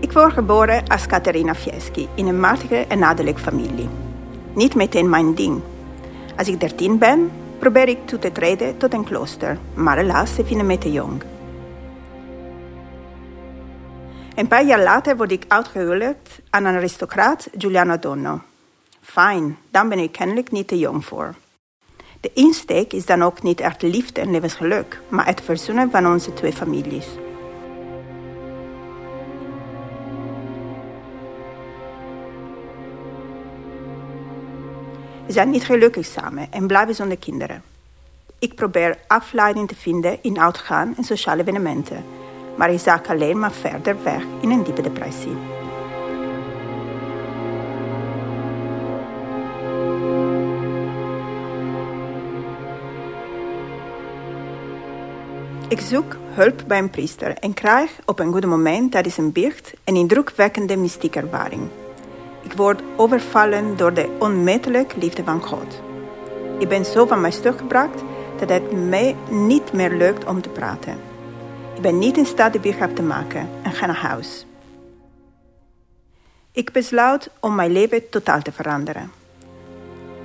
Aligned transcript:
Ik 0.00 0.12
word 0.12 0.32
geboren 0.32 0.88
als 0.88 1.06
Katerina 1.06 1.54
Fieschi 1.54 2.08
in 2.14 2.26
een 2.26 2.40
matige 2.40 2.84
en 2.88 3.02
adellijke 3.02 3.40
familie. 3.40 3.88
Niet 4.54 4.74
meteen 4.74 5.08
mijn 5.08 5.34
ding. 5.34 5.60
Als 6.36 6.48
ik 6.48 6.60
dertien 6.60 6.98
ben, 6.98 7.30
probeer 7.58 7.88
ik 7.88 8.06
toe 8.06 8.18
te 8.18 8.32
treden 8.32 8.76
tot 8.76 8.92
een 8.92 9.04
klooster, 9.04 9.58
maar 9.74 9.96
helaas, 9.96 10.34
ze 10.34 10.44
vinden 10.44 10.66
me 10.66 10.78
te 10.78 10.92
jong. 10.92 11.22
Een 14.34 14.48
paar 14.48 14.64
jaar 14.64 14.82
later 14.82 15.16
word 15.16 15.32
ik 15.32 15.44
uitgehuwelijkd 15.48 16.40
aan 16.50 16.64
een 16.64 16.74
aristocraat, 16.74 17.48
Giuliano 17.58 17.98
Donno. 17.98 18.40
Fijn, 19.00 19.58
dan 19.70 19.88
ben 19.88 19.98
ik 19.98 20.12
kennelijk 20.12 20.50
niet 20.50 20.68
te 20.68 20.78
jong 20.78 21.04
voor. 21.04 21.34
De 22.20 22.30
insteek 22.34 22.92
is 22.92 23.06
dan 23.06 23.22
ook 23.22 23.42
niet 23.42 23.60
echt 23.60 23.82
liefde 23.82 24.20
en 24.20 24.30
levensgeluk, 24.30 25.00
maar 25.08 25.26
het 25.26 25.40
verzoenen 25.40 25.90
van 25.90 26.06
onze 26.06 26.32
twee 26.32 26.52
families. 26.52 27.06
Zijn 35.32 35.50
niet 35.50 35.64
gelukkig 35.64 36.06
samen 36.06 36.46
en 36.52 36.66
blijven 36.66 36.94
zonder 36.94 37.18
kinderen. 37.18 37.62
Ik 38.38 38.54
probeer 38.54 38.98
afleiding 39.06 39.68
te 39.68 39.74
vinden 39.74 40.18
in 40.22 40.40
uitgaan 40.40 40.94
en 40.96 41.04
sociale 41.04 41.42
evenementen, 41.42 42.04
maar 42.56 42.72
ik 42.72 42.80
zak 42.80 43.08
alleen 43.08 43.38
maar 43.38 43.52
verder 43.52 44.02
weg 44.02 44.22
in 44.40 44.50
een 44.50 44.62
diepe 44.62 44.82
depressie. 44.82 45.36
Ik 55.68 55.80
zoek 55.80 56.16
hulp 56.30 56.64
bij 56.66 56.78
een 56.78 56.90
priester 56.90 57.34
en 57.34 57.54
krijg 57.54 57.90
op 58.04 58.18
een 58.18 58.32
goed 58.32 58.46
moment 58.46 58.92
tijdens 58.92 59.16
een 59.16 59.32
biecht 59.32 59.72
een 59.84 59.96
indrukwekkende 59.96 60.76
mystieke 60.76 61.20
ervaring. 61.20 61.79
Ik 62.42 62.52
word 62.52 62.82
overvallen 62.96 63.76
door 63.76 63.94
de 63.94 64.16
onmetelijke 64.18 64.98
liefde 64.98 65.24
van 65.24 65.42
God. 65.42 65.80
Ik 66.58 66.68
ben 66.68 66.84
zo 66.84 67.06
van 67.06 67.20
mijn 67.20 67.32
stuk 67.32 67.58
gebracht 67.58 68.02
dat 68.38 68.48
het 68.48 68.88
mij 68.88 69.16
niet 69.30 69.72
meer 69.72 69.90
lukt 69.90 70.24
om 70.24 70.42
te 70.42 70.48
praten. 70.48 70.98
Ik 71.74 71.82
ben 71.82 71.98
niet 71.98 72.16
in 72.16 72.26
staat 72.26 72.52
de 72.52 72.60
biergrap 72.60 72.96
te 72.96 73.02
maken 73.02 73.48
en 73.62 73.72
ga 73.72 73.86
naar 73.86 73.96
huis. 73.96 74.46
Ik 76.52 76.72
besluit 76.72 77.30
om 77.40 77.54
mijn 77.54 77.72
leven 77.72 78.08
totaal 78.08 78.42
te 78.42 78.52
veranderen. 78.52 79.10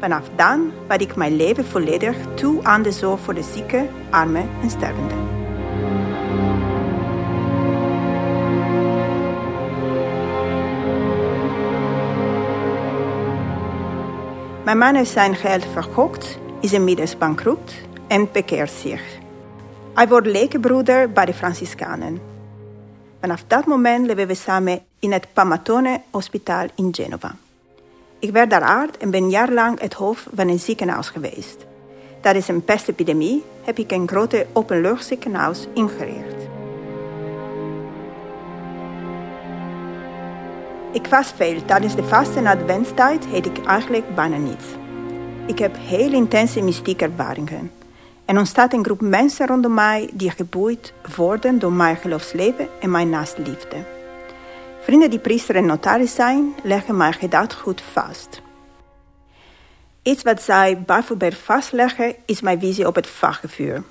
Vanaf 0.00 0.28
dan 0.36 0.72
word 0.88 1.00
ik 1.00 1.16
mijn 1.16 1.36
leven 1.36 1.64
volledig 1.64 2.16
toe 2.34 2.64
aan 2.64 2.82
de 2.82 2.92
zorg 2.92 3.20
voor 3.20 3.34
de 3.34 3.42
zieke, 3.42 3.88
armen 4.10 4.48
en 4.62 4.70
stervenden. 4.70 5.43
Mijn 14.64 14.78
man 14.78 14.94
heeft 14.94 15.10
zijn 15.10 15.34
geld 15.34 15.64
verkocht, 15.72 16.38
is 16.60 16.72
inmiddels 16.72 17.18
bankroet 17.18 17.74
en 18.06 18.28
bekeert 18.32 18.70
zich. 18.70 19.02
Hij 19.94 20.08
wordt 20.08 20.26
lekenbroeder 20.26 21.12
bij 21.12 21.24
de 21.24 21.34
Franciscanen. 21.34 22.20
Vanaf 23.20 23.44
dat 23.46 23.66
moment 23.66 24.06
leven 24.06 24.26
we 24.26 24.34
samen 24.34 24.80
in 24.98 25.12
het 25.12 25.26
Pamatone 25.32 26.00
Hospitaal 26.10 26.66
in 26.74 26.94
Genova. 26.94 27.34
Ik 28.18 28.30
werd 28.30 28.50
daar 28.50 28.64
arts 28.64 28.98
en 28.98 29.10
ben 29.10 29.30
jarenlang 29.30 29.80
het 29.80 29.94
hoofd 29.94 30.26
van 30.34 30.48
een 30.48 30.58
ziekenhuis 30.58 31.08
geweest. 31.08 31.66
Tijdens 32.20 32.48
een 32.48 32.64
pestepidemie 32.64 33.44
heb 33.62 33.78
ik 33.78 33.90
een 33.90 34.08
grote 34.08 34.46
openluchtziekenhuis 34.52 35.66
ingericht. 35.74 36.53
Ik 40.94 41.06
was 41.06 41.32
veel. 41.36 41.64
Tijdens 41.64 41.96
de 41.96 42.04
vaste 42.04 42.38
en 42.38 42.46
adventstijd 42.46 43.24
heet 43.24 43.46
ik 43.46 43.66
eigenlijk 43.66 44.14
bijna 44.14 44.36
niets. 44.36 44.64
Ik 45.46 45.58
heb 45.58 45.76
heel 45.78 46.12
intense 46.12 46.62
mystieke 46.62 47.04
ervaringen. 47.04 47.70
En 48.24 48.38
ontstaat 48.38 48.72
een 48.72 48.84
groep 48.84 49.00
mensen 49.00 49.46
rondom 49.46 49.74
mij 49.74 50.10
die 50.12 50.30
geboeid 50.30 50.92
worden 51.16 51.58
door 51.58 51.72
mijn 51.72 51.96
geloofsleven 51.96 52.68
en 52.80 52.90
mijn 52.90 53.10
naastliefde. 53.10 53.76
Vrienden 54.80 55.10
die 55.10 55.18
priester 55.18 55.56
en 55.56 55.66
notaris 55.66 56.14
zijn, 56.14 56.54
leggen 56.62 56.96
mijn 56.96 57.14
goed 57.62 57.82
vast. 57.92 58.42
Iets 60.02 60.22
wat 60.22 60.42
zij 60.42 60.82
bijvoorbeeld 60.86 61.36
vastleggen 61.36 62.14
is 62.24 62.40
mijn 62.40 62.60
visie 62.60 62.86
op 62.86 62.94
het 62.94 63.06
vagevuur. 63.06 63.82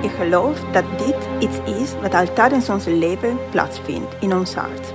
Ik 0.00 0.10
geloof 0.10 0.60
dat 0.72 0.84
dit 0.98 1.29
iets 1.40 1.80
is 1.80 1.94
wat 2.00 2.14
altijd 2.14 2.52
in 2.52 2.72
ons 2.72 2.84
leven 2.84 3.38
plaatsvindt, 3.50 4.14
in 4.20 4.34
ons 4.34 4.54
hart. 4.54 4.92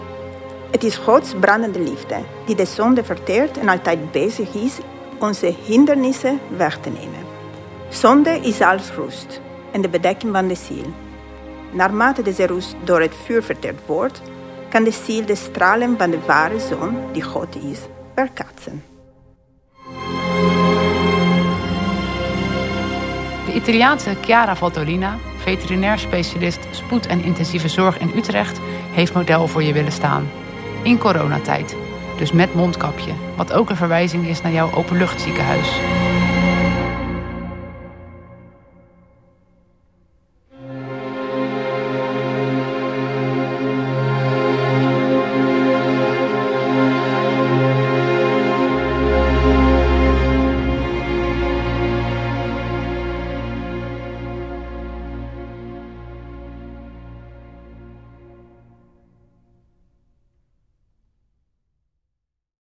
Het 0.72 0.84
is 0.84 0.98
Gods 0.98 1.34
brandende 1.40 1.80
liefde, 1.80 2.16
die 2.46 2.56
de 2.56 2.66
zonde 2.66 3.04
verteert 3.04 3.58
en 3.58 3.70
altijd 3.70 4.12
bezig 4.12 4.54
is 4.54 4.78
onze 5.20 5.56
hindernissen 5.66 6.40
weg 6.58 6.78
te 6.80 6.90
nemen. 6.90 7.26
Zonde 7.90 8.30
is 8.30 8.62
als 8.62 8.92
roest 8.92 9.42
en 9.72 9.82
de 9.82 9.90
bedekking 9.90 10.34
van 10.34 10.48
de 10.48 10.56
ziel. 10.56 10.94
Naarmate 11.72 12.22
deze 12.22 12.48
roest 12.48 12.76
door 12.84 13.02
het 13.02 13.16
vuur 13.26 13.44
verteerd 13.44 13.80
wordt, 13.86 14.22
kan 14.70 14.84
de 14.84 14.92
ziel 14.92 15.26
de 15.26 15.36
stralen 15.36 15.98
van 15.98 16.10
de 16.10 16.20
ware 16.26 16.60
zon, 16.60 16.98
die 17.12 17.24
God 17.24 17.56
is, 17.56 17.80
verkaatsen. 18.16 18.84
De 23.46 23.54
Italiaanse 23.54 24.16
Chiara 24.22 24.56
Valtolina, 24.56 25.18
veterinair 25.46 26.00
specialist 26.00 26.68
spoed- 26.72 27.06
en 27.06 27.24
intensieve 27.24 27.68
zorg 27.68 27.98
in 27.98 28.12
Utrecht, 28.16 28.60
heeft 28.92 29.14
model 29.14 29.48
voor 29.48 29.64
je 29.64 29.74
willen 29.74 29.92
staan. 29.92 30.30
In 30.84 30.98
coronatijd, 30.98 31.76
dus 32.18 32.32
met 32.32 32.54
mondkapje, 32.54 33.12
wat 33.36 33.54
ook 33.54 33.70
een 33.70 33.76
verwijzing 33.76 34.28
is 34.28 34.42
naar 34.42 34.52
jouw 34.52 34.74
openluchtziekenhuis. 34.74 35.80